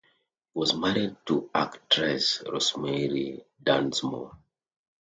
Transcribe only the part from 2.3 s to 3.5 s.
Rosemary